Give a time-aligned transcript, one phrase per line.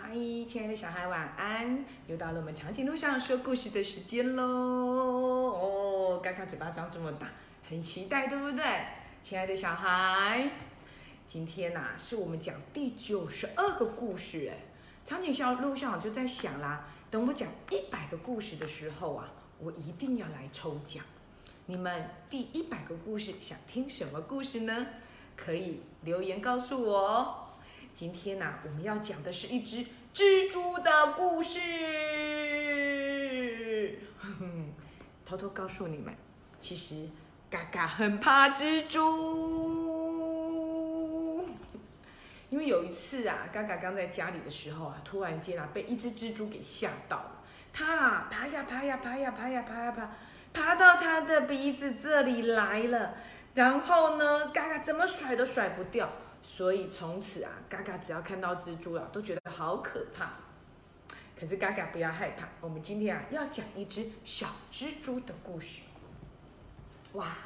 [0.00, 0.14] 嗨，
[0.46, 1.84] 亲爱的小孩，晚安！
[2.06, 4.42] 又到了我们长颈鹿上说故事的时间喽。
[4.46, 7.26] 哦，刚刚嘴巴张这么大，
[7.68, 8.64] 很期待，对不对？
[9.20, 10.50] 亲爱的小孩，
[11.26, 14.50] 今天呐，是我们讲第九十二个故事。
[14.50, 14.56] 哎，
[15.04, 15.30] 长颈
[15.60, 19.28] 鹿上我就在想啦，等我讲一百个故事的时候啊，
[19.58, 21.04] 我一定要来抽奖。
[21.66, 24.86] 你们第一百个故事想听什么故事呢？
[25.36, 27.47] 可以留言告诉我哦。
[28.00, 31.58] 今天呢，我们要讲的是一只蜘蛛的故事。
[35.26, 36.14] 偷偷告诉你们，
[36.60, 37.08] 其实
[37.50, 41.44] 嘎嘎很怕蜘蛛。
[42.50, 47.42] 因为有一次啊，嘎嘎刚在家里的时候啊，突然间啊，被一只蜘蛛给吓到了。
[47.72, 50.12] 它啊，爬呀爬呀爬呀爬呀爬呀爬，
[50.52, 53.12] 爬到它的鼻子这里来了。
[53.58, 56.08] 然后呢，嘎嘎怎么甩都甩不掉，
[56.40, 60.30] 所以从此啊，嘎嘎只要看到蜘蛛啊，都觉得好可怕。
[61.36, 65.80] 可是嘎嘎不要害怕，我们今天啊要讲一只小蜘蛛的故事。
[67.14, 67.36] 哇，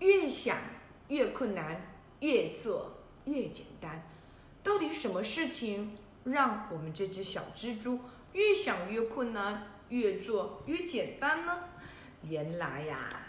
[0.00, 0.58] 越想
[1.06, 1.82] 越困难，
[2.18, 4.10] 越做越简单。
[4.64, 8.00] 到底什么事情让我们这只小蜘蛛
[8.32, 11.60] 越想越困难，越做越简单呢？
[12.24, 13.27] 原来呀。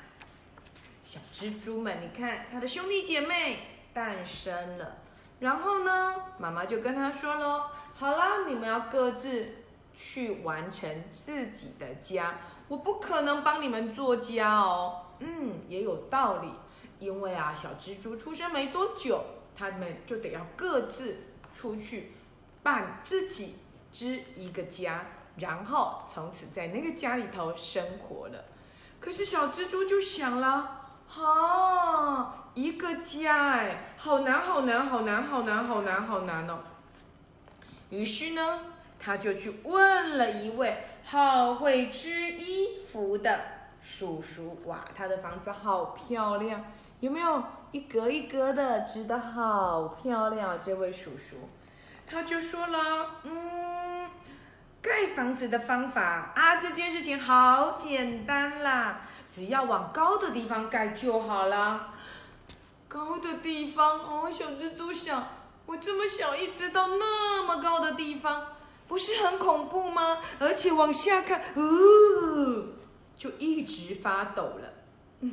[1.40, 4.98] 蜘蛛们，你看他的兄弟姐妹诞生了，
[5.40, 7.64] 然后呢，妈妈就跟他说喽
[7.96, 9.48] ：“好了，你们要各自
[9.96, 16.52] 去完成自己的家，我不可能帮你们做家哦。”嗯，也有道理，
[17.00, 19.24] 因为啊，小蜘蛛出生没多久，
[19.56, 21.22] 他们就得要各自
[21.54, 22.12] 出去
[22.62, 23.56] 办自己
[23.94, 25.06] 织一个家，
[25.38, 28.44] 然后从此在那个家里头生活了。
[29.00, 30.76] 可是小蜘蛛就想了。
[31.12, 36.60] 好，一个家哎，好难好难好难好难好难好难哦。
[37.90, 38.60] 于是呢，
[39.00, 40.72] 他就去问了一位
[41.04, 43.40] 好会织衣服的
[43.82, 44.62] 叔叔。
[44.66, 46.64] 哇，他的房子好漂亮，
[47.00, 50.60] 有没有一格一格的织的好漂亮？
[50.62, 51.50] 这位叔叔，
[52.06, 54.12] 他就说了，嗯，
[54.80, 59.02] 盖房子的方法啊，这件事情好简单啦。
[59.32, 61.94] 只要往高的地方盖就好了。
[62.88, 65.26] 高的地方哦，小蜘蛛想，
[65.68, 68.54] 我这么小，一直到那么高的地方，
[68.88, 70.18] 不是很恐怖吗？
[70.40, 72.70] 而且往下看，呜，
[73.16, 74.70] 就一直发抖了。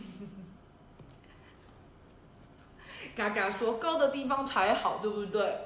[3.17, 5.57] 嘎嘎说：“高的地方才好，对不对？”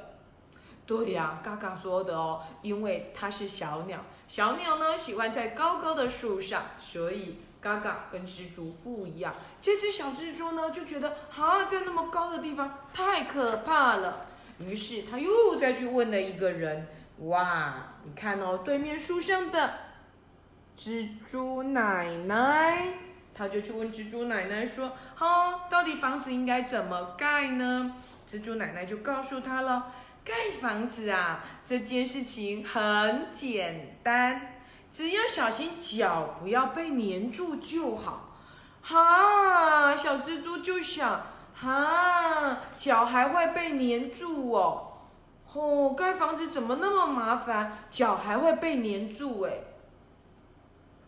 [0.87, 7.41] 对呀，嘎嘎说的哦，因为它是小鸟，小鸟呢喜欢在高高的树上，所以。
[7.61, 14.27] 嘎嘎跟蜘蛛不一样，这只小蜘蛛呢就觉得啊，在那么高的地方太可怕了，
[14.59, 16.89] 于是他又再去问了一个人，
[17.19, 19.75] 哇，你看哦，对面树上的
[20.79, 22.89] 蜘蛛奶奶，
[23.35, 27.95] 他就去问蜘蛛奶奶说，啊，到底房子应该怎么盖呢？
[28.29, 29.93] 蜘蛛奶奶就告诉他了，
[30.25, 34.57] 盖房子啊，这件事情很简单。
[34.93, 38.35] 只要小心脚不要被粘住就好，
[38.83, 44.93] 哈，小蜘蛛就想哈，脚还会被粘住哦，
[45.53, 47.79] 哦，盖房子怎么那么麻烦？
[47.89, 49.53] 脚还会被粘住哎，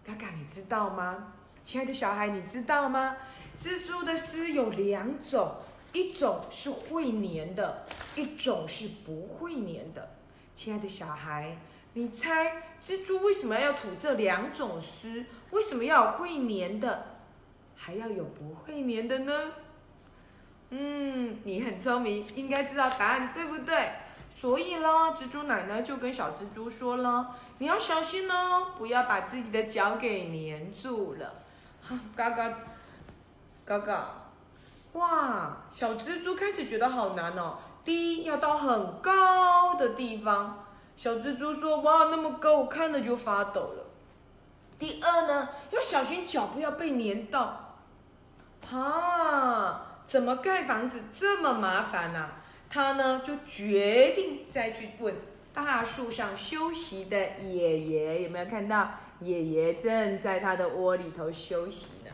[0.05, 1.33] 嘎嘎，你知道吗？
[1.65, 3.17] 亲爱的小孩，你知道吗？
[3.61, 5.57] 蜘蛛的丝有两种，
[5.93, 7.85] 一种是会粘的，
[8.15, 10.11] 一种是不会粘的，
[10.55, 11.59] 亲爱的小孩。
[11.95, 15.27] 你猜蜘蛛为什么要吐这两种丝？
[15.51, 17.17] 为什么要会粘的，
[17.77, 19.53] 还要有不会粘的呢？
[20.71, 23.91] 嗯，你很聪明，应该知道答案，对不对？
[24.35, 31.35] 所以啦，蜘蛛奶奶就跟小蜘蛛说了：“你要小心哦，不要把自己的脚给粘住了。”
[31.87, 32.59] 哈，嘎嘎，
[33.67, 34.31] 嘎嘎，
[34.95, 35.59] 哇！
[35.71, 37.59] 小蜘蛛开始觉得好难哦。
[37.85, 40.59] 第一，要到很高的地方。
[40.97, 43.85] 小蜘蛛说：“哇，那么高，我看着就发抖了。”
[44.79, 47.79] 第二呢，要小心脚，不要被粘到。
[48.71, 52.31] 啊，怎么盖房子这么麻烦呢？
[52.71, 55.15] 他呢就决定再去问
[55.53, 62.11] 大树上休息的爷爷有没有看到爷爷正在他的窝里头休息呢？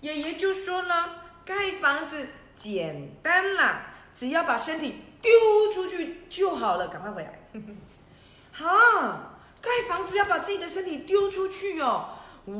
[0.00, 5.30] 爷爷就说了：“盖房子简单啦，只要把身体丢
[5.72, 7.38] 出去就好了，赶快回来。”
[8.64, 9.34] 啊！
[9.60, 12.08] 盖房子要把自己的身体丢出去哦！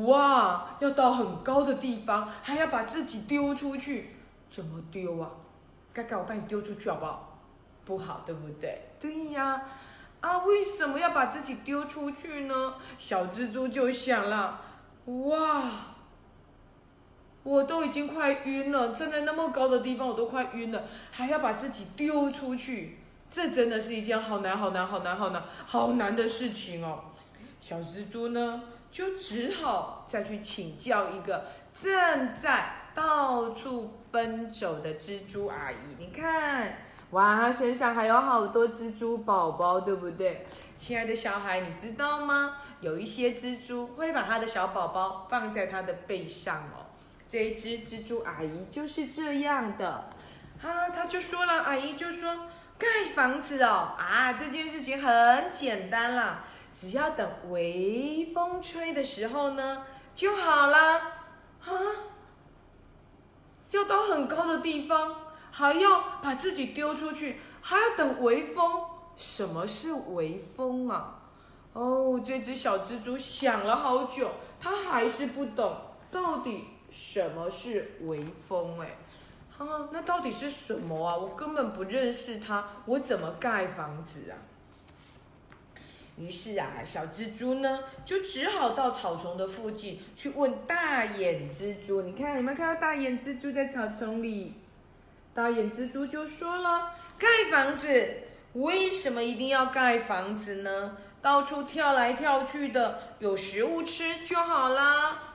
[0.05, 4.15] 哇，要到很高的地方，还要把自己丢出去，
[4.49, 5.31] 怎么丢啊？
[5.93, 7.37] 盖盖，我帮你丢出去好不好？
[7.85, 8.89] 不好，对不对？
[8.99, 9.61] 对呀！
[10.21, 12.75] 啊，为什么要把自己丢出去呢？
[12.97, 14.61] 小蜘蛛就想了：
[15.05, 15.63] 哇，
[17.43, 22.99] 我都已经快晕了，站在那么高的地方，我都快晕了，还要把自己丢出去。
[23.31, 27.03] 这真的是一件好难、好难、好难、好难、好难的事情哦！
[27.59, 31.45] 小蜘蛛呢，就只好再去请教一个
[31.79, 35.75] 正在到处奔走的蜘蛛阿姨。
[35.99, 36.81] 你看，
[37.11, 40.47] 哇，身上还有好多蜘蛛宝宝，对不对？
[40.77, 42.57] 亲爱的小孩，你知道吗？
[42.81, 46.89] 有一些蜘蛛会把它的小宝宝放在它的背上哦。
[47.27, 49.87] 这只蜘蛛阿姨就是这样的，
[50.63, 52.48] 啊，她就说了，阿姨就说。
[52.79, 59.83] 盖房子哦啊，这件事情很简单啦，只要等微风吹的时候呢
[60.15, 60.95] 就好啦。
[61.61, 61.71] 啊，
[63.71, 65.13] 要到很高的地方，
[65.51, 68.81] 还要把自己丢出去，还要等微风。
[69.17, 71.19] 什么是微风啊？
[71.73, 75.75] 哦，这只小蜘蛛想了好久，它还是不懂
[76.09, 78.95] 到底什么是微风哎。
[79.59, 81.17] 啊，那到底是什么啊？
[81.17, 84.39] 我根本不认识他，我怎么盖房子啊？
[86.17, 92.01] 于是啊，小蜘蛛呢，就只好到草丛的附近去问大眼蜘蛛。
[92.03, 94.55] 你看有没有看到大眼蜘蛛在草丛里？
[95.33, 98.13] 大眼蜘蛛就说了：“盖房子？
[98.53, 100.97] 为什么一定要盖房子呢？
[101.21, 105.33] 到处跳来跳去的，有食物吃就好啦。”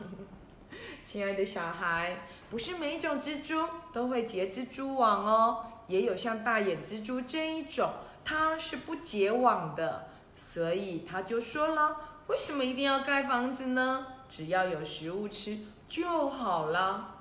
[1.14, 7.88] 亲爱的小孩，不是每种蜘蛛都会结蜘蛛网哦，也有像大眼蜘蛛这一种，
[8.24, 11.96] 它是不结网的，所以它就说了，
[12.26, 14.04] 为什么一定要盖房子呢？
[14.28, 15.56] 只要有食物吃
[15.88, 17.14] 就好了。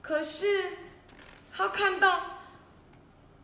[0.00, 0.46] 可是，
[1.52, 2.20] 它看到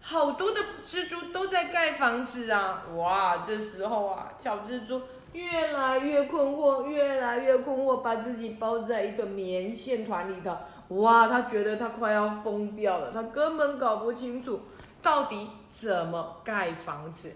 [0.00, 2.84] 好多的蜘蛛都在盖房子啊！
[2.94, 5.02] 哇，这时候啊，小蜘蛛。
[5.32, 10.56] 越来越困惑，越来越困惑，把自己包在一个棉线团里头，
[10.96, 14.60] 哇，他觉得他快要疯掉了，他根本搞不清楚
[15.02, 17.30] 到底怎么盖房子。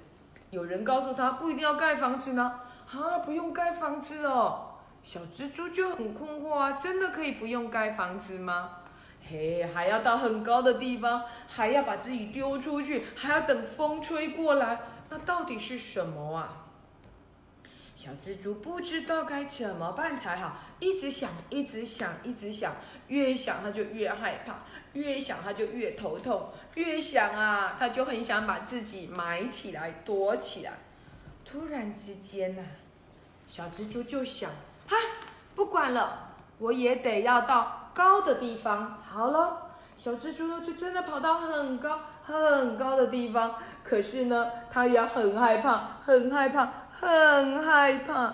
[0.50, 2.60] 有人告诉他，不一定要盖房子呢，
[2.90, 4.68] 啊，不用盖房子哦。
[5.02, 8.70] 小蜘蛛就很困惑啊，真的可以不用盖房子吗？
[9.30, 14.80] 嘿，还要到很高的地方，还要把自己丢出去，还要等风吹过来，
[15.10, 16.58] 那到底是什么啊？
[18.04, 22.74] 小蜘蛛不知道该怎么办才好，一直想，一直想，一直想，
[23.06, 24.54] 越想它就越害怕，
[24.94, 30.72] 越想它就越头痛，越想啊，它就很想把自己埋起来，躲起来。
[31.44, 32.62] 突然之间呢，
[33.46, 34.50] 小蜘蛛就想，
[34.88, 34.96] 哈，
[35.54, 39.00] 不管了，我也得要到高的地方。
[39.08, 46.81] 好了，小蜘蛛就真的跑到很高很高的地方，可是呢，它也很害怕，很害怕。
[47.02, 48.32] 很害怕，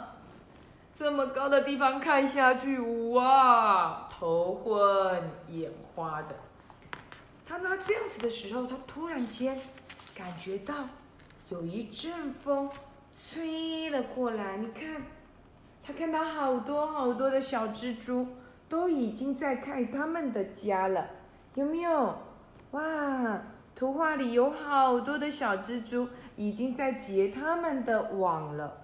[0.94, 2.78] 这么高的地方看下去，
[3.12, 6.36] 哇，头昏眼花的。
[7.46, 9.58] 他拿这样子的时候，他突然间
[10.14, 10.74] 感觉到
[11.48, 12.70] 有一阵风
[13.18, 14.58] 吹了过来。
[14.58, 15.00] 你看，
[15.82, 18.28] 他看到好多好多的小蜘蛛
[18.68, 21.06] 都已经在盖他们的家了，
[21.54, 22.18] 有没有？
[22.72, 22.82] 哇，
[23.74, 26.06] 图画里有好多的小蜘蛛。
[26.38, 28.82] 已经在结他们的网了。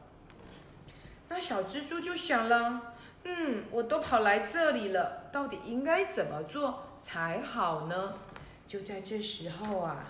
[1.29, 8.15] 那小蜘蛛就想了：“嗯，我都跑来这里了，到底应该怎么做才好呢？”
[8.67, 10.05] 就在这时候啊，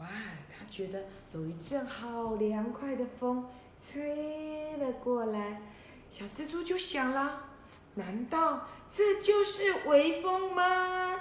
[0.00, 0.06] 哇，
[0.50, 3.48] 他觉得有一阵好凉快的风
[3.80, 5.62] 吹了过来。
[6.10, 7.50] 小蜘蛛就想了
[7.94, 11.20] ：“难道这就是微风吗？”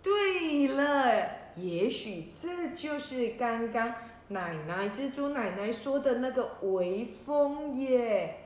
[0.00, 1.41] 对了。
[1.56, 3.94] 也许这就是刚刚
[4.28, 8.38] 奶奶蜘蛛奶奶说的那个微风耶！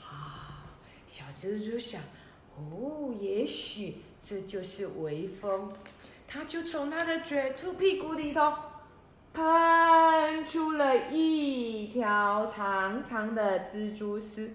[0.00, 0.70] 啊，
[1.08, 2.00] 小蜘蛛想，
[2.56, 5.72] 哦，也许这就是微风。
[6.28, 8.52] 它就从它的嘴兔屁股里头
[9.32, 14.48] 喷出了一条长长的蜘蛛丝，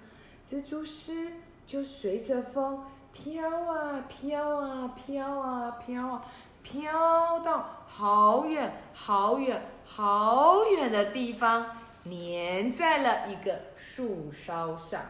[0.49, 1.29] 蜘蛛丝
[1.67, 6.23] 就随着风飘啊飘啊飘啊飘啊。
[6.63, 15.01] 飘到好远好远好远的地方，粘在了一个树梢上。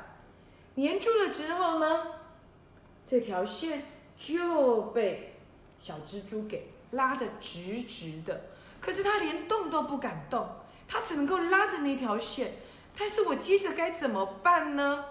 [0.78, 2.08] 粘住了之后呢，
[3.06, 3.84] 这条线
[4.18, 5.38] 就被
[5.80, 8.42] 小蜘蛛给拉得直直的。
[8.80, 10.48] 可是它连动都不敢动，
[10.88, 12.54] 它只能够拉着那条线。
[12.98, 15.04] 但是我接着该怎么办呢？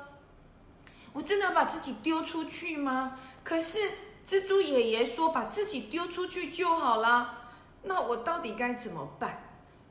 [1.13, 3.19] 我真的要把自己丢出去吗？
[3.45, 3.89] 可是。
[4.29, 7.47] 蜘蛛爷爷说：“把自己丢出去就好了。”
[7.85, 9.43] 那我到底该怎么办？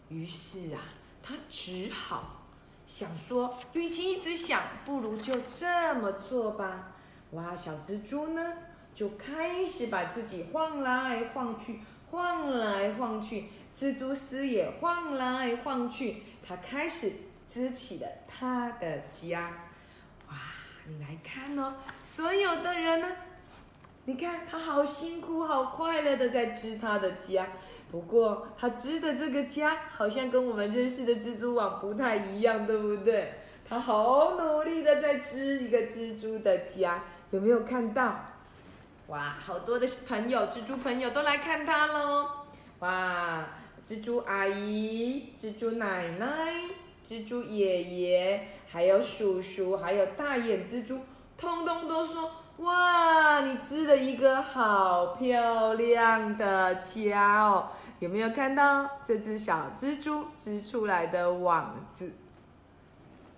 [0.09, 0.81] 于是啊，
[1.23, 2.43] 他只好
[2.85, 6.91] 想说，与其一直想，不如就这么做吧。
[7.31, 8.53] 哇，小蜘蛛呢，
[8.93, 11.79] 就开始把自己晃来晃去，
[12.11, 16.21] 晃来晃去，蜘蛛丝也晃来晃去。
[16.47, 17.11] 他开始
[17.51, 19.49] 支起了他的家。
[20.29, 20.35] 哇，
[20.87, 23.07] 你来看哦，所有的人呢？
[24.09, 27.45] 你看，它好辛苦、好快乐的在织它的家。
[27.91, 33.33] 不过，它织的这个家好像跟我们认识的蜘蛛网不太一样，对不对？
[33.67, 38.15] 它好努力的在织一个蜘蛛的家，有没有看到？
[39.07, 42.29] 哇，好多的朋友，蜘蛛朋友都来看它喽！
[42.79, 43.45] 哇，
[43.85, 46.53] 蜘蛛阿姨、蜘蛛奶奶、
[47.05, 50.97] 蜘蛛爷爷，还有叔叔，还有大眼蜘蛛，
[51.37, 52.31] 通通都说。
[52.57, 56.75] 哇，你织的一个好漂亮的
[57.13, 57.69] 哦！
[57.99, 62.11] 有没有看到这只小蜘蛛织出来的网子？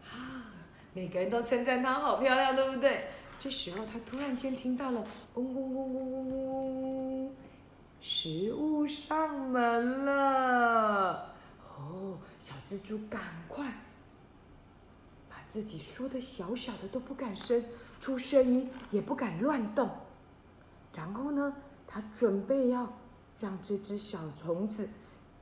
[0.09, 0.53] 啊，
[0.93, 3.07] 每个人都称赞它好漂亮，对不对？
[3.37, 6.81] 这时候它突然间听到了嗡嗡嗡嗡嗡
[7.25, 7.35] 嗡，
[7.99, 11.33] 食物上门了！
[11.77, 13.65] 哦，小蜘蛛赶快
[15.29, 17.61] 把自己缩的小小的都不敢伸。
[17.99, 19.89] 出声音也不敢乱动，
[20.95, 21.53] 然后呢，
[21.85, 22.91] 他准备要
[23.39, 24.87] 让这只小虫子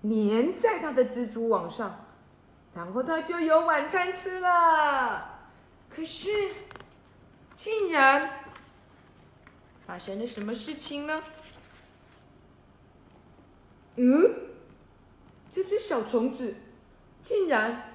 [0.03, 2.05] 粘在他的蜘蛛网上，
[2.73, 5.39] 然后他就有晚餐吃了。
[5.89, 6.29] 可是，
[7.55, 8.39] 竟然
[9.85, 11.23] 发生了什么事情呢？
[13.97, 14.35] 嗯，
[15.51, 16.53] 这只小虫子
[17.21, 17.93] 竟然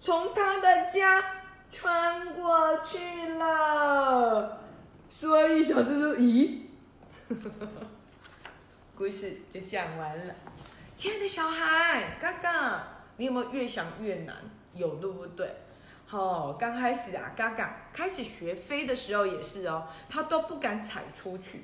[0.00, 1.33] 从他的家。
[1.74, 4.60] 穿过去了，
[5.10, 6.60] 所以小蜘蛛咦，
[8.96, 10.34] 故事就讲完了。
[10.94, 12.84] 亲爱的小孩，嘎嘎，
[13.16, 14.36] 你有没有越想越难？
[14.72, 15.52] 有，对不对？
[16.06, 21.62] 好，刚开始啊，嘎嘎开始学飞的时候也是哦，他都不敢踩出去。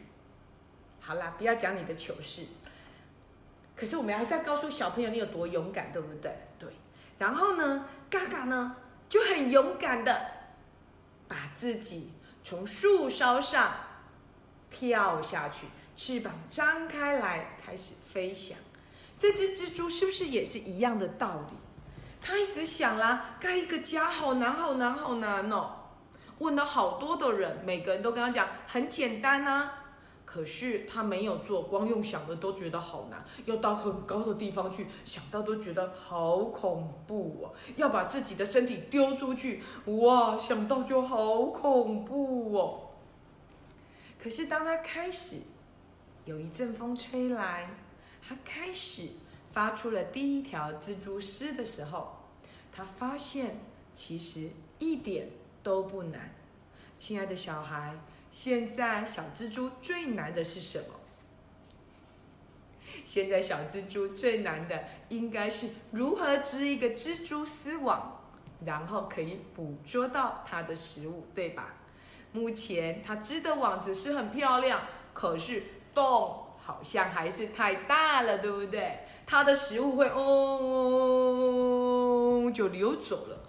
[0.99, 2.47] 好啦，不要讲你的糗事。
[3.77, 6.33] 可是我们还是要告诉小朋友，你有多勇敢，对不对？
[6.59, 6.69] 对。
[7.17, 8.75] 然后呢，嘎嘎呢？
[9.11, 10.31] 就很勇敢的
[11.27, 12.13] 把自己
[12.45, 13.73] 从树梢上
[14.71, 18.57] 跳下去，翅膀张开来开始飞翔。
[19.19, 21.57] 这只蜘蛛是不是也是一样的道理？
[22.23, 25.75] 他一直想啦，盖一个家好难好难好难哦！
[26.39, 29.80] 问了好多的人，每个人都跟他讲很简单啊。
[30.33, 42.91] 可是他没有做，光用想的都觉得好难，要到很高的地方去，想到都觉得好恐怖哦，要把自己的身体丢出去，哇，想到就好恐怖哦。
[44.23, 45.39] 可是当他开始，
[46.25, 47.69] 有一阵风吹来，
[48.23, 49.09] 他开始
[49.51, 52.21] 发出了第一条蜘蛛丝的时候，
[52.73, 53.59] 他发现
[53.97, 55.29] 其实一点
[55.65, 56.33] 都不难，
[56.97, 57.97] 亲爱的小孩。
[58.31, 60.85] 现在小蜘蛛最难的是什么？
[63.05, 68.21] 现在小蜘蛛最难的应该是如何织一个蜘蛛丝网，
[68.65, 71.75] 然后可以捕捉到它的食物，对吧？
[72.33, 74.81] 目前它织的网只是很漂亮，
[75.13, 79.01] 可是洞好像还是太大了，对不对？
[79.27, 83.41] 它的食物会哦就流走了，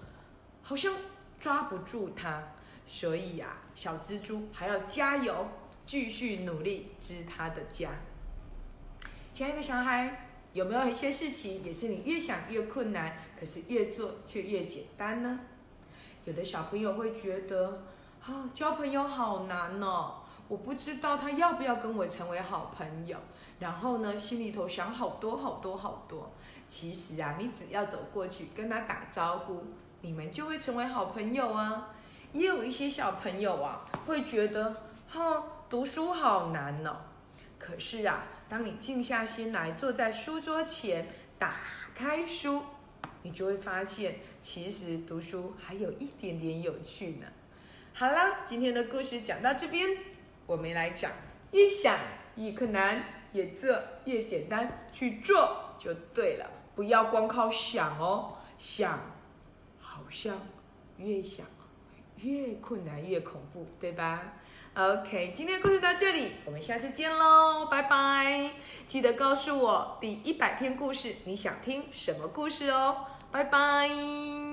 [0.63, 0.93] 好像
[1.39, 2.53] 抓不住它。
[2.85, 5.47] 所以呀，小蜘蛛还要加油，
[5.85, 7.89] 继续努力织它的家。
[9.33, 15.39] 亲爱的小孩，有没有一些事情也是你越想越困难，可是越做却越简单呢？
[16.25, 17.85] 有的小朋友会觉得，
[18.25, 23.17] 啊，交朋友好难哦，我不知道他要不要跟我成为好朋友。
[23.59, 26.31] 然后呢，心里头想好多好多好多。
[26.67, 29.65] 其实啊，你只要走过去跟他打招呼，
[30.01, 31.89] 你们就会成为好朋友啊。
[32.33, 37.01] 也有一些小朋友啊，会觉得哈读书好难呢。
[37.59, 41.07] 可是啊，当你静下心来，坐在书桌前，
[41.38, 41.55] 打
[41.93, 42.63] 开书，
[43.23, 47.27] 你就会发现，其实读书还有一点点有趣呢。
[47.93, 49.85] 好啦，今天的故事讲到这边，
[50.47, 51.11] 我们来讲：
[51.51, 51.97] 一想
[52.35, 58.38] 越困难，越做越简单，去做就对了，不要光靠想哦。
[58.57, 58.97] 想
[59.79, 60.39] 好像
[60.97, 61.45] 越想。
[62.23, 64.33] 越困难越恐怖，对吧
[64.75, 68.51] ？OK，今天的故事到这里，我们下次见喽，拜拜！
[68.87, 74.50] 记得告诉我第一百篇故事你想听什么故事哦，拜拜。